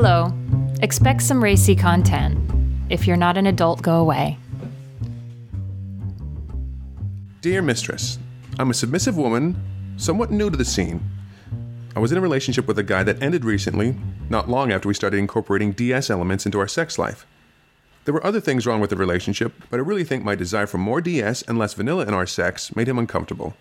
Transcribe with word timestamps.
Hello. 0.00 0.32
Expect 0.80 1.22
some 1.22 1.42
racy 1.42 1.74
content. 1.74 2.38
If 2.88 3.04
you're 3.04 3.16
not 3.16 3.36
an 3.36 3.48
adult, 3.48 3.82
go 3.82 3.96
away. 3.96 4.38
Dear 7.40 7.62
Mistress, 7.62 8.20
I'm 8.60 8.70
a 8.70 8.74
submissive 8.74 9.16
woman, 9.16 9.60
somewhat 9.96 10.30
new 10.30 10.50
to 10.50 10.56
the 10.56 10.64
scene. 10.64 11.00
I 11.96 11.98
was 11.98 12.12
in 12.12 12.18
a 12.18 12.20
relationship 12.20 12.68
with 12.68 12.78
a 12.78 12.84
guy 12.84 13.02
that 13.02 13.20
ended 13.20 13.44
recently, 13.44 13.96
not 14.30 14.48
long 14.48 14.70
after 14.70 14.86
we 14.86 14.94
started 14.94 15.16
incorporating 15.16 15.72
DS 15.72 16.10
elements 16.10 16.46
into 16.46 16.60
our 16.60 16.68
sex 16.68 16.96
life. 16.96 17.26
There 18.04 18.14
were 18.14 18.24
other 18.24 18.40
things 18.40 18.68
wrong 18.68 18.80
with 18.80 18.90
the 18.90 18.96
relationship, 18.96 19.52
but 19.68 19.80
I 19.80 19.82
really 19.82 20.04
think 20.04 20.22
my 20.22 20.36
desire 20.36 20.68
for 20.68 20.78
more 20.78 21.00
DS 21.00 21.42
and 21.42 21.58
less 21.58 21.74
vanilla 21.74 22.06
in 22.06 22.14
our 22.14 22.24
sex 22.24 22.76
made 22.76 22.86
him 22.86 23.00
uncomfortable. 23.00 23.56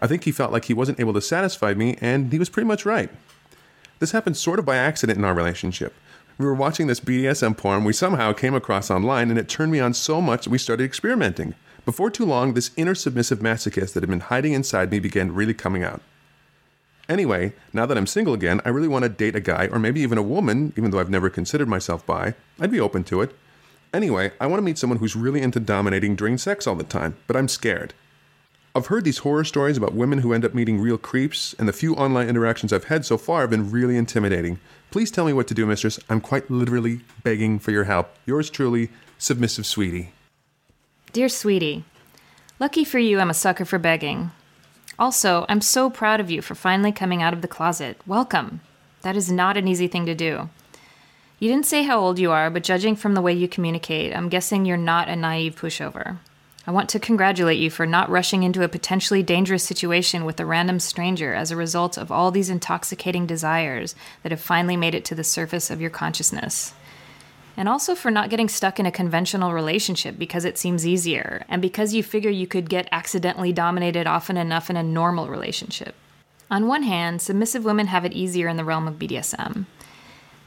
I 0.00 0.06
think 0.06 0.24
he 0.24 0.32
felt 0.32 0.52
like 0.52 0.64
he 0.64 0.72
wasn't 0.72 1.00
able 1.00 1.12
to 1.12 1.20
satisfy 1.20 1.74
me, 1.74 1.98
and 2.00 2.32
he 2.32 2.38
was 2.38 2.48
pretty 2.48 2.66
much 2.66 2.86
right. 2.86 3.10
This 4.02 4.10
happened 4.10 4.36
sort 4.36 4.58
of 4.58 4.64
by 4.64 4.78
accident 4.78 5.16
in 5.16 5.24
our 5.24 5.32
relationship. 5.32 5.94
We 6.36 6.44
were 6.44 6.56
watching 6.56 6.88
this 6.88 6.98
BDSM 6.98 7.56
porn 7.56 7.84
we 7.84 7.92
somehow 7.92 8.32
came 8.32 8.52
across 8.52 8.90
online, 8.90 9.30
and 9.30 9.38
it 9.38 9.48
turned 9.48 9.70
me 9.70 9.78
on 9.78 9.94
so 9.94 10.20
much 10.20 10.42
that 10.42 10.50
we 10.50 10.58
started 10.58 10.82
experimenting. 10.82 11.54
Before 11.84 12.10
too 12.10 12.24
long, 12.24 12.54
this 12.54 12.72
inner 12.76 12.96
submissive 12.96 13.38
masochist 13.38 13.92
that 13.92 14.02
had 14.02 14.10
been 14.10 14.18
hiding 14.18 14.54
inside 14.54 14.90
me 14.90 14.98
began 14.98 15.32
really 15.32 15.54
coming 15.54 15.84
out. 15.84 16.02
Anyway, 17.08 17.52
now 17.72 17.86
that 17.86 17.96
I'm 17.96 18.08
single 18.08 18.34
again, 18.34 18.60
I 18.64 18.70
really 18.70 18.88
want 18.88 19.04
to 19.04 19.08
date 19.08 19.36
a 19.36 19.40
guy, 19.40 19.68
or 19.70 19.78
maybe 19.78 20.00
even 20.00 20.18
a 20.18 20.22
woman, 20.22 20.72
even 20.76 20.90
though 20.90 20.98
I've 20.98 21.08
never 21.08 21.30
considered 21.30 21.68
myself 21.68 22.04
bi. 22.04 22.34
I'd 22.58 22.72
be 22.72 22.80
open 22.80 23.04
to 23.04 23.20
it. 23.20 23.32
Anyway, 23.94 24.32
I 24.40 24.48
want 24.48 24.58
to 24.58 24.64
meet 24.64 24.78
someone 24.78 24.98
who's 24.98 25.14
really 25.14 25.42
into 25.42 25.60
dominating 25.60 26.16
during 26.16 26.38
sex 26.38 26.66
all 26.66 26.74
the 26.74 26.82
time, 26.82 27.18
but 27.28 27.36
I'm 27.36 27.46
scared. 27.46 27.94
I've 28.74 28.86
heard 28.86 29.04
these 29.04 29.18
horror 29.18 29.44
stories 29.44 29.76
about 29.76 29.92
women 29.92 30.20
who 30.20 30.32
end 30.32 30.46
up 30.46 30.54
meeting 30.54 30.80
real 30.80 30.96
creeps, 30.96 31.54
and 31.58 31.68
the 31.68 31.74
few 31.74 31.94
online 31.94 32.30
interactions 32.30 32.72
I've 32.72 32.84
had 32.84 33.04
so 33.04 33.18
far 33.18 33.42
have 33.42 33.50
been 33.50 33.70
really 33.70 33.98
intimidating. 33.98 34.60
Please 34.90 35.10
tell 35.10 35.26
me 35.26 35.34
what 35.34 35.46
to 35.48 35.54
do, 35.54 35.66
mistress. 35.66 36.00
I'm 36.08 36.22
quite 36.22 36.50
literally 36.50 37.00
begging 37.22 37.58
for 37.58 37.70
your 37.70 37.84
help. 37.84 38.16
Yours 38.24 38.48
truly, 38.48 38.88
Submissive 39.18 39.66
Sweetie. 39.66 40.12
Dear 41.12 41.28
sweetie, 41.28 41.84
lucky 42.58 42.82
for 42.82 42.98
you, 42.98 43.20
I'm 43.20 43.28
a 43.28 43.34
sucker 43.34 43.66
for 43.66 43.78
begging. 43.78 44.30
Also, 44.98 45.44
I'm 45.50 45.60
so 45.60 45.90
proud 45.90 46.20
of 46.20 46.30
you 46.30 46.40
for 46.40 46.54
finally 46.54 46.92
coming 46.92 47.22
out 47.22 47.34
of 47.34 47.42
the 47.42 47.48
closet. 47.48 48.00
Welcome. 48.06 48.62
That 49.02 49.16
is 49.16 49.30
not 49.30 49.58
an 49.58 49.68
easy 49.68 49.86
thing 49.86 50.06
to 50.06 50.14
do. 50.14 50.48
You 51.38 51.48
didn't 51.50 51.66
say 51.66 51.82
how 51.82 52.00
old 52.00 52.18
you 52.18 52.30
are, 52.30 52.48
but 52.48 52.62
judging 52.62 52.96
from 52.96 53.12
the 53.12 53.20
way 53.20 53.34
you 53.34 53.48
communicate, 53.48 54.16
I'm 54.16 54.30
guessing 54.30 54.64
you're 54.64 54.78
not 54.78 55.08
a 55.08 55.16
naive 55.16 55.56
pushover. 55.56 56.16
I 56.64 56.70
want 56.70 56.88
to 56.90 57.00
congratulate 57.00 57.58
you 57.58 57.70
for 57.70 57.86
not 57.86 58.08
rushing 58.08 58.44
into 58.44 58.62
a 58.62 58.68
potentially 58.68 59.22
dangerous 59.22 59.64
situation 59.64 60.24
with 60.24 60.38
a 60.38 60.46
random 60.46 60.78
stranger 60.78 61.34
as 61.34 61.50
a 61.50 61.56
result 61.56 61.98
of 61.98 62.12
all 62.12 62.30
these 62.30 62.50
intoxicating 62.50 63.26
desires 63.26 63.96
that 64.22 64.30
have 64.30 64.40
finally 64.40 64.76
made 64.76 64.94
it 64.94 65.04
to 65.06 65.16
the 65.16 65.24
surface 65.24 65.70
of 65.70 65.80
your 65.80 65.90
consciousness. 65.90 66.72
And 67.56 67.68
also 67.68 67.96
for 67.96 68.12
not 68.12 68.30
getting 68.30 68.48
stuck 68.48 68.78
in 68.78 68.86
a 68.86 68.92
conventional 68.92 69.52
relationship 69.52 70.18
because 70.18 70.44
it 70.44 70.56
seems 70.56 70.86
easier, 70.86 71.44
and 71.48 71.60
because 71.60 71.94
you 71.94 72.02
figure 72.02 72.30
you 72.30 72.46
could 72.46 72.70
get 72.70 72.88
accidentally 72.92 73.52
dominated 73.52 74.06
often 74.06 74.36
enough 74.36 74.70
in 74.70 74.76
a 74.76 74.84
normal 74.84 75.28
relationship. 75.28 75.96
On 76.48 76.68
one 76.68 76.84
hand, 76.84 77.20
submissive 77.20 77.64
women 77.64 77.88
have 77.88 78.04
it 78.04 78.12
easier 78.12 78.46
in 78.46 78.56
the 78.56 78.64
realm 78.64 78.86
of 78.86 78.98
BDSM. 78.98 79.66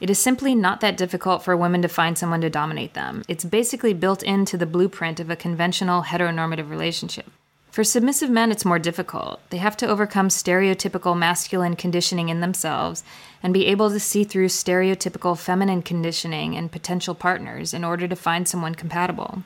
It 0.02 0.10
is 0.10 0.20
simply 0.20 0.56
not 0.56 0.82
that 0.82 0.98
difficult 0.98 1.44
for 1.44 1.56
women 1.56 1.82
to 1.82 1.88
find 1.88 2.18
someone 2.18 2.42
to 2.42 2.50
dominate 2.50 2.94
them. 2.94 3.24
It's 3.28 3.46
basically 3.46 3.94
built 3.94 4.24
into 4.24 4.58
the 4.58 4.66
blueprint 4.66 5.20
of 5.20 5.30
a 5.30 5.36
conventional 5.36 6.04
heteronormative 6.04 6.70
relationship. 6.70 7.28
For 7.72 7.84
submissive 7.84 8.30
men, 8.30 8.52
it's 8.52 8.64
more 8.64 8.80
difficult. 8.80 9.42
They 9.50 9.58
have 9.58 9.76
to 9.78 9.88
overcome 9.88 10.30
stereotypical 10.30 11.18
masculine 11.18 11.76
conditioning 11.76 12.30
in 12.30 12.40
themselves 12.40 13.04
and 13.44 13.54
be 13.54 13.66
able 13.66 13.90
to 13.90 14.00
see 14.00 14.24
through 14.24 14.48
stereotypical 14.48 15.38
feminine 15.38 15.82
conditioning 15.82 16.54
in 16.54 16.70
potential 16.70 17.16
partners 17.16 17.74
in 17.74 17.84
order 17.84 18.08
to 18.08 18.16
find 18.16 18.48
someone 18.48 18.76
compatible. 18.76 19.44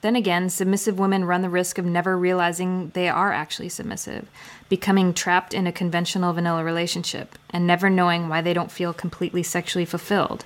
Then 0.00 0.14
again, 0.14 0.48
submissive 0.48 0.98
women 0.98 1.24
run 1.24 1.42
the 1.42 1.50
risk 1.50 1.78
of 1.78 1.84
never 1.84 2.16
realizing 2.16 2.90
they 2.94 3.08
are 3.08 3.32
actually 3.32 3.68
submissive, 3.68 4.28
becoming 4.68 5.12
trapped 5.12 5.52
in 5.52 5.66
a 5.66 5.72
conventional 5.72 6.32
vanilla 6.32 6.62
relationship, 6.62 7.36
and 7.50 7.66
never 7.66 7.90
knowing 7.90 8.28
why 8.28 8.40
they 8.40 8.54
don't 8.54 8.70
feel 8.70 8.92
completely 8.92 9.42
sexually 9.42 9.84
fulfilled. 9.84 10.44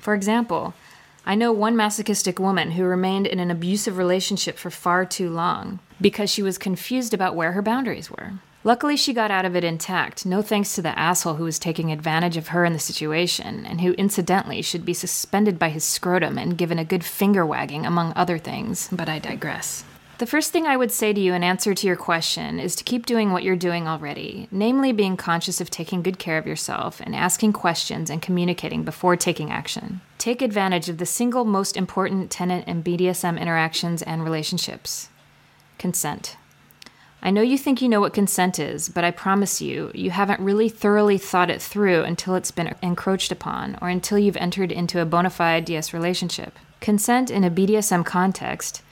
For 0.00 0.14
example, 0.14 0.74
I 1.26 1.34
know 1.34 1.52
one 1.52 1.76
masochistic 1.76 2.38
woman 2.38 2.72
who 2.72 2.84
remained 2.84 3.26
in 3.26 3.38
an 3.38 3.50
abusive 3.50 3.98
relationship 3.98 4.56
for 4.56 4.70
far 4.70 5.04
too 5.04 5.28
long 5.30 5.78
because 6.00 6.30
she 6.30 6.42
was 6.42 6.58
confused 6.58 7.12
about 7.12 7.34
where 7.36 7.52
her 7.52 7.62
boundaries 7.62 8.10
were. 8.10 8.34
Luckily, 8.64 8.96
she 8.96 9.12
got 9.12 9.30
out 9.30 9.44
of 9.44 9.54
it 9.54 9.62
intact, 9.62 10.26
no 10.26 10.42
thanks 10.42 10.74
to 10.74 10.82
the 10.82 10.98
asshole 10.98 11.34
who 11.34 11.44
was 11.44 11.58
taking 11.58 11.92
advantage 11.92 12.36
of 12.36 12.48
her 12.48 12.64
in 12.64 12.72
the 12.72 12.78
situation, 12.78 13.64
and 13.64 13.80
who 13.80 13.92
incidentally 13.92 14.62
should 14.62 14.84
be 14.84 14.92
suspended 14.92 15.58
by 15.58 15.68
his 15.68 15.84
scrotum 15.84 16.38
and 16.38 16.58
given 16.58 16.78
a 16.78 16.84
good 16.84 17.04
finger 17.04 17.46
wagging, 17.46 17.86
among 17.86 18.12
other 18.16 18.36
things, 18.36 18.88
but 18.90 19.08
I 19.08 19.20
digress. 19.20 19.84
The 20.18 20.26
first 20.26 20.50
thing 20.50 20.66
I 20.66 20.76
would 20.76 20.90
say 20.90 21.12
to 21.12 21.20
you 21.20 21.32
in 21.32 21.44
answer 21.44 21.74
to 21.74 21.86
your 21.86 21.94
question 21.94 22.58
is 22.58 22.74
to 22.74 22.82
keep 22.82 23.06
doing 23.06 23.30
what 23.30 23.44
you're 23.44 23.54
doing 23.54 23.86
already, 23.86 24.48
namely 24.50 24.90
being 24.90 25.16
conscious 25.16 25.60
of 25.60 25.70
taking 25.70 26.02
good 26.02 26.18
care 26.18 26.38
of 26.38 26.46
yourself 26.46 27.00
and 27.00 27.14
asking 27.14 27.52
questions 27.52 28.10
and 28.10 28.20
communicating 28.20 28.82
before 28.82 29.14
taking 29.14 29.52
action. 29.52 30.00
Take 30.18 30.42
advantage 30.42 30.88
of 30.88 30.98
the 30.98 31.06
single 31.06 31.44
most 31.44 31.76
important 31.76 32.32
tenant 32.32 32.66
in 32.66 32.82
BDSM 32.82 33.40
interactions 33.40 34.02
and 34.02 34.24
relationships 34.24 35.08
consent. 35.78 36.36
I 37.22 37.30
know 37.30 37.42
you 37.42 37.56
think 37.56 37.80
you 37.80 37.88
know 37.88 38.00
what 38.00 38.12
consent 38.12 38.58
is, 38.58 38.88
but 38.88 39.04
I 39.04 39.12
promise 39.12 39.60
you, 39.60 39.92
you 39.94 40.10
haven't 40.10 40.40
really 40.40 40.68
thoroughly 40.68 41.18
thought 41.18 41.48
it 41.48 41.62
through 41.62 42.02
until 42.02 42.34
it's 42.34 42.50
been 42.50 42.74
encroached 42.82 43.30
upon 43.30 43.78
or 43.80 43.88
until 43.88 44.18
you've 44.18 44.36
entered 44.36 44.72
into 44.72 45.00
a 45.00 45.06
bona 45.06 45.30
fide 45.30 45.64
DS 45.64 45.92
relationship. 45.92 46.58
Consent 46.80 47.30
in 47.30 47.44
a 47.44 47.50
BDSM 47.50 48.04
context, 48.04 48.82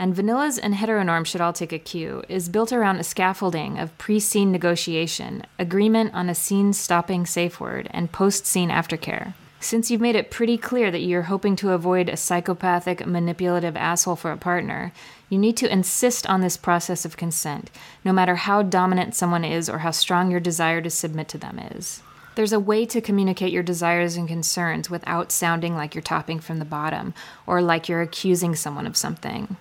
and 0.00 0.16
vanillas 0.16 0.58
and 0.60 0.72
heteronorms 0.72 1.26
should 1.26 1.42
all 1.42 1.52
take 1.52 1.74
a 1.74 1.78
cue, 1.78 2.22
is 2.26 2.48
built 2.48 2.72
around 2.72 2.96
a 2.96 3.04
scaffolding 3.04 3.78
of 3.78 3.96
pre 3.98 4.18
scene 4.18 4.50
negotiation, 4.50 5.42
agreement 5.58 6.14
on 6.14 6.30
a 6.30 6.34
scene 6.34 6.72
stopping 6.72 7.26
safe 7.26 7.60
word, 7.60 7.86
and 7.90 8.10
post 8.10 8.46
scene 8.46 8.70
aftercare. 8.70 9.34
Since 9.60 9.90
you've 9.90 10.00
made 10.00 10.16
it 10.16 10.30
pretty 10.30 10.56
clear 10.56 10.90
that 10.90 11.02
you're 11.02 11.28
hoping 11.28 11.54
to 11.56 11.72
avoid 11.72 12.08
a 12.08 12.16
psychopathic, 12.16 13.06
manipulative 13.06 13.76
asshole 13.76 14.16
for 14.16 14.32
a 14.32 14.38
partner, 14.38 14.94
you 15.28 15.36
need 15.36 15.58
to 15.58 15.70
insist 15.70 16.26
on 16.26 16.40
this 16.40 16.56
process 16.56 17.04
of 17.04 17.18
consent, 17.18 17.70
no 18.02 18.10
matter 18.10 18.36
how 18.36 18.62
dominant 18.62 19.14
someone 19.14 19.44
is 19.44 19.68
or 19.68 19.80
how 19.80 19.90
strong 19.90 20.30
your 20.30 20.40
desire 20.40 20.80
to 20.80 20.88
submit 20.88 21.28
to 21.28 21.36
them 21.36 21.58
is. 21.58 22.02
There's 22.36 22.54
a 22.54 22.58
way 22.58 22.86
to 22.86 23.02
communicate 23.02 23.52
your 23.52 23.62
desires 23.62 24.16
and 24.16 24.26
concerns 24.26 24.88
without 24.88 25.30
sounding 25.30 25.74
like 25.76 25.94
you're 25.94 26.00
topping 26.00 26.40
from 26.40 26.58
the 26.58 26.64
bottom 26.64 27.12
or 27.46 27.60
like 27.60 27.86
you're 27.86 28.00
accusing 28.00 28.54
someone 28.54 28.86
of 28.86 28.96
something. 28.96 29.58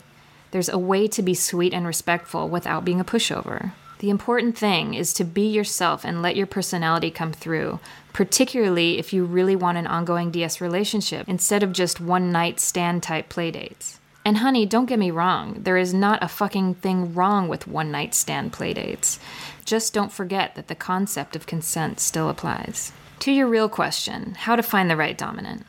There's 0.52 0.70
a 0.70 0.78
way 0.78 1.08
to 1.08 1.22
be 1.22 1.34
sweet 1.34 1.74
and 1.74 1.86
respectful 1.86 2.50
without 2.50 2.86
being 2.86 3.00
a 3.00 3.06
pushover. 3.06 3.72
The 4.00 4.10
important 4.10 4.58
thing 4.58 4.94
is 4.94 5.12
to 5.14 5.26
be 5.26 5.48
yourself 5.48 6.06
and 6.06 6.22
let 6.22 6.38
your 6.38 6.48
personality 6.48 7.12
come 7.12 7.34
through, 7.34 7.80
particularly 8.14 8.98
if 8.98 9.12
you 9.12 9.26
really 9.26 9.58
want 9.58 9.78
an 9.78 9.88
ongoing 9.88 10.32
DS 10.32 10.62
relationship 10.62 11.28
instead 11.28 11.64
of 11.64 11.74
just 11.74 12.00
one 12.00 12.32
night 12.32 12.62
stand 12.62 13.04
type 13.04 13.30
playdates. 13.30 13.98
And 14.24 14.38
honey, 14.38 14.66
don't 14.66 14.86
get 14.86 15.00
me 15.00 15.12
wrong, 15.12 15.56
there 15.64 15.78
is 15.78 15.94
not 15.94 16.24
a 16.24 16.28
fucking 16.28 16.76
thing 16.76 17.14
wrong 17.14 17.48
with 17.48 17.68
one 17.68 17.92
night 17.92 18.16
stand 18.16 18.54
playdates. 18.54 19.20
Just 19.66 19.94
don't 19.94 20.12
forget 20.12 20.56
that 20.56 20.68
the 20.68 20.76
concept 20.76 21.36
of 21.36 21.46
consent 21.46 22.00
still 22.00 22.30
applies. 22.30 22.94
To 23.20 23.32
your 23.32 23.48
real 23.48 23.68
question, 23.68 24.36
how 24.36 24.56
to 24.56 24.64
find 24.64 24.90
the 24.90 24.96
right 24.96 25.18
dominant. 25.18 25.66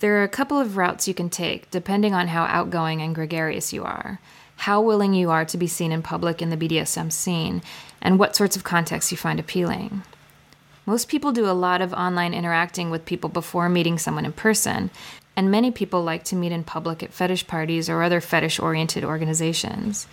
There 0.00 0.16
are 0.16 0.22
a 0.22 0.28
couple 0.28 0.58
of 0.58 0.76
routes 0.76 1.06
you 1.06 1.14
can 1.14 1.30
take 1.30 1.70
depending 1.70 2.14
on 2.14 2.28
how 2.28 2.44
outgoing 2.44 3.00
and 3.00 3.14
gregarious 3.14 3.72
you 3.72 3.84
are 3.84 4.20
how 4.60 4.78
willing 4.78 5.14
you 5.14 5.30
are 5.30 5.46
to 5.46 5.56
be 5.56 5.66
seen 5.66 5.90
in 5.90 6.02
public 6.02 6.42
in 6.42 6.50
the 6.50 6.56
BDSM 6.56 7.10
scene, 7.10 7.62
and 8.02 8.18
what 8.18 8.36
sorts 8.36 8.56
of 8.56 8.64
contexts 8.64 9.10
you 9.10 9.16
find 9.16 9.40
appealing. 9.40 10.02
Most 10.84 11.08
people 11.08 11.32
do 11.32 11.48
a 11.48 11.52
lot 11.52 11.80
of 11.80 11.94
online 11.94 12.34
interacting 12.34 12.90
with 12.90 13.06
people 13.06 13.30
before 13.30 13.70
meeting 13.70 13.96
someone 13.96 14.26
in 14.26 14.32
person, 14.32 14.90
and 15.34 15.50
many 15.50 15.70
people 15.70 16.02
like 16.02 16.24
to 16.24 16.36
meet 16.36 16.52
in 16.52 16.62
public 16.62 17.02
at 17.02 17.14
fetish 17.14 17.46
parties 17.46 17.88
or 17.88 18.02
other 18.02 18.20
fetish 18.20 18.60
oriented 18.60 19.02
organizations. 19.02 20.06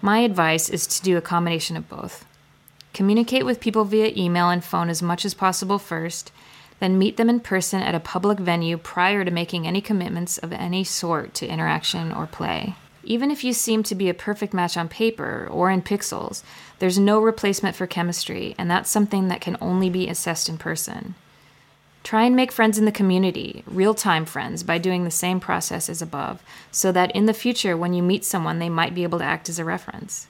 My 0.00 0.20
advice 0.20 0.70
is 0.70 0.86
to 0.86 1.02
do 1.02 1.18
a 1.18 1.20
combination 1.22 1.76
of 1.76 1.86
both. 1.86 2.24
Communicate 2.94 3.44
with 3.44 3.60
people 3.60 3.84
via 3.84 4.10
email 4.16 4.48
and 4.48 4.64
phone 4.64 4.88
as 4.88 5.02
much 5.02 5.26
as 5.26 5.34
possible 5.34 5.78
first, 5.78 6.32
then 6.80 6.98
meet 6.98 7.16
them 7.16 7.30
in 7.30 7.40
person 7.40 7.82
at 7.82 7.94
a 7.94 8.00
public 8.00 8.38
venue 8.38 8.76
prior 8.76 9.24
to 9.24 9.30
making 9.30 9.66
any 9.66 9.80
commitments 9.80 10.38
of 10.38 10.52
any 10.52 10.84
sort 10.84 11.34
to 11.34 11.46
interaction 11.46 12.12
or 12.12 12.26
play. 12.26 12.74
Even 13.02 13.30
if 13.30 13.44
you 13.44 13.52
seem 13.52 13.82
to 13.84 13.94
be 13.94 14.08
a 14.08 14.14
perfect 14.14 14.52
match 14.52 14.76
on 14.76 14.88
paper 14.88 15.48
or 15.50 15.70
in 15.70 15.80
pixels, 15.80 16.42
there's 16.80 16.98
no 16.98 17.20
replacement 17.20 17.76
for 17.76 17.86
chemistry, 17.86 18.54
and 18.58 18.70
that's 18.70 18.90
something 18.90 19.28
that 19.28 19.40
can 19.40 19.56
only 19.60 19.88
be 19.88 20.08
assessed 20.08 20.48
in 20.48 20.58
person. 20.58 21.14
Try 22.02 22.24
and 22.24 22.36
make 22.36 22.52
friends 22.52 22.78
in 22.78 22.84
the 22.84 22.92
community, 22.92 23.64
real 23.66 23.94
time 23.94 24.26
friends, 24.26 24.62
by 24.62 24.78
doing 24.78 25.04
the 25.04 25.10
same 25.10 25.40
process 25.40 25.88
as 25.88 26.02
above, 26.02 26.42
so 26.70 26.92
that 26.92 27.10
in 27.12 27.26
the 27.26 27.34
future, 27.34 27.76
when 27.76 27.94
you 27.94 28.02
meet 28.02 28.24
someone, 28.24 28.58
they 28.58 28.68
might 28.68 28.94
be 28.94 29.02
able 29.02 29.18
to 29.18 29.24
act 29.24 29.48
as 29.48 29.58
a 29.58 29.64
reference. 29.64 30.26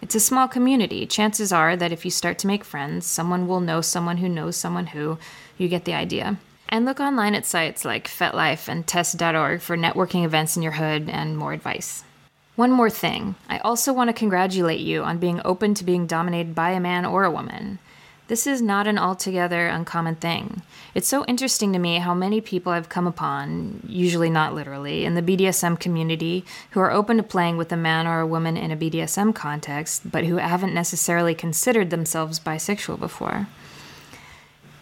It's 0.00 0.14
a 0.14 0.20
small 0.20 0.46
community. 0.46 1.06
Chances 1.06 1.52
are 1.52 1.76
that 1.76 1.92
if 1.92 2.04
you 2.04 2.10
start 2.10 2.38
to 2.38 2.46
make 2.46 2.64
friends, 2.64 3.04
someone 3.04 3.48
will 3.48 3.60
know 3.60 3.80
someone 3.80 4.18
who 4.18 4.28
knows 4.28 4.56
someone 4.56 4.86
who, 4.86 5.18
you 5.56 5.68
get 5.68 5.84
the 5.84 5.94
idea. 5.94 6.38
And 6.68 6.84
look 6.84 7.00
online 7.00 7.34
at 7.34 7.46
sites 7.46 7.84
like 7.84 8.08
FetLife 8.08 8.68
and 8.68 8.86
TES.org 8.86 9.60
for 9.60 9.76
networking 9.76 10.24
events 10.24 10.56
in 10.56 10.62
your 10.62 10.72
hood 10.72 11.08
and 11.08 11.36
more 11.36 11.52
advice. 11.52 12.04
One 12.54 12.70
more 12.70 12.90
thing. 12.90 13.34
I 13.48 13.58
also 13.58 13.92
want 13.92 14.08
to 14.08 14.14
congratulate 14.14 14.80
you 14.80 15.02
on 15.02 15.18
being 15.18 15.40
open 15.44 15.74
to 15.74 15.84
being 15.84 16.06
dominated 16.06 16.54
by 16.54 16.70
a 16.70 16.80
man 16.80 17.04
or 17.04 17.24
a 17.24 17.30
woman. 17.30 17.78
This 18.28 18.46
is 18.46 18.60
not 18.60 18.86
an 18.86 18.98
altogether 18.98 19.68
uncommon 19.68 20.16
thing. 20.16 20.60
It's 20.94 21.08
so 21.08 21.24
interesting 21.24 21.72
to 21.72 21.78
me 21.78 21.96
how 21.96 22.12
many 22.12 22.42
people 22.42 22.72
I've 22.72 22.90
come 22.90 23.06
upon, 23.06 23.82
usually 23.88 24.28
not 24.28 24.54
literally, 24.54 25.06
in 25.06 25.14
the 25.14 25.22
BDSM 25.22 25.80
community 25.80 26.44
who 26.72 26.80
are 26.80 26.92
open 26.92 27.16
to 27.16 27.22
playing 27.22 27.56
with 27.56 27.72
a 27.72 27.76
man 27.76 28.06
or 28.06 28.20
a 28.20 28.26
woman 28.26 28.58
in 28.58 28.70
a 28.70 28.76
BDSM 28.76 29.34
context, 29.34 30.10
but 30.10 30.26
who 30.26 30.36
haven't 30.36 30.74
necessarily 30.74 31.34
considered 31.34 31.88
themselves 31.88 32.38
bisexual 32.38 33.00
before. 33.00 33.48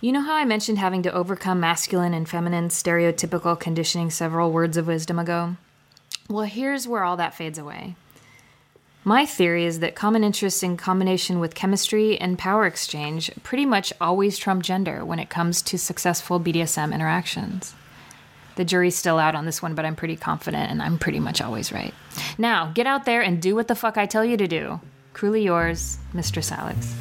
You 0.01 0.11
know 0.11 0.23
how 0.23 0.35
I 0.35 0.45
mentioned 0.45 0.79
having 0.79 1.05
to 1.05 1.13
overcome 1.13 1.61
masculine 1.61 2.15
and 2.15 2.29
feminine 2.29 2.69
stereotypical 2.69 3.59
conditioning 3.59 4.11
several 4.11 4.51
words 4.51 4.77
of 4.77 4.89
wisdom 4.89 5.21
ago? 5.21 5.57
Well, 6.29 6.47
here's 6.47 6.89
where 6.89 7.05
all 7.05 7.17
that 7.19 7.35
fades 7.35 7.59
away. 7.59 7.95
My 9.09 9.25
theory 9.25 9.67
is 9.67 9.79
that 9.79 9.95
common 9.95 10.25
interests 10.25 10.65
in 10.65 10.77
combination 10.77 11.39
with 11.39 11.55
chemistry 11.55 12.21
and 12.21 12.37
power 12.37 12.67
exchange 12.67 13.31
pretty 13.45 13.65
much 13.65 13.93
always 14.01 14.37
trump 14.37 14.65
gender 14.65 15.05
when 15.05 15.21
it 15.21 15.31
comes 15.31 15.63
to 15.63 15.79
successful 15.79 16.41
BDSM 16.41 16.93
interactions. 16.93 17.73
The 18.57 18.65
jury's 18.65 18.97
still 18.97 19.21
out 19.21 19.37
on 19.37 19.47
this 19.47 19.63
one, 19.63 19.77
but 19.77 19.85
I'm 19.85 19.95
pretty 19.95 20.17
confident 20.17 20.73
and 20.73 20.83
I'm 20.83 20.99
pretty 20.99 21.21
much 21.21 21.41
always 21.41 21.71
right. 21.71 21.95
Now, 22.37 22.73
get 22.75 22.89
out 22.89 23.05
there 23.05 23.23
and 23.23 23.41
do 23.41 23.55
what 23.55 23.69
the 23.69 23.77
fuck 23.77 23.97
I 23.97 24.07
tell 24.07 24.25
you 24.25 24.37
to 24.39 24.49
do. 24.49 24.81
Cruelly 25.13 25.45
yours, 25.45 25.99
Mistress 26.13 26.51
Alex. 26.51 26.93